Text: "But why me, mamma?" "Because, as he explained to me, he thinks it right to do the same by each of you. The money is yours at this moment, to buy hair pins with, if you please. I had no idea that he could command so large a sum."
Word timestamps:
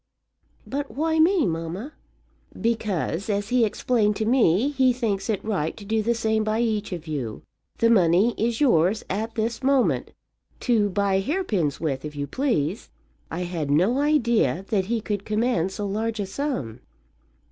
"But 0.65 0.89
why 0.89 1.19
me, 1.19 1.45
mamma?" 1.45 1.93
"Because, 2.59 3.29
as 3.29 3.49
he 3.49 3.63
explained 3.63 4.15
to 4.15 4.25
me, 4.25 4.69
he 4.69 4.93
thinks 4.93 5.29
it 5.29 5.45
right 5.45 5.77
to 5.77 5.85
do 5.85 6.01
the 6.01 6.15
same 6.15 6.43
by 6.43 6.59
each 6.59 6.91
of 6.91 7.05
you. 7.05 7.43
The 7.77 7.91
money 7.91 8.33
is 8.35 8.59
yours 8.59 9.03
at 9.11 9.35
this 9.35 9.61
moment, 9.61 10.09
to 10.61 10.89
buy 10.89 11.19
hair 11.19 11.43
pins 11.43 11.79
with, 11.79 12.03
if 12.03 12.15
you 12.15 12.25
please. 12.25 12.89
I 13.29 13.41
had 13.41 13.69
no 13.69 13.99
idea 13.99 14.65
that 14.69 14.85
he 14.85 15.01
could 15.01 15.23
command 15.23 15.71
so 15.71 15.85
large 15.85 16.19
a 16.19 16.25
sum." 16.25 16.79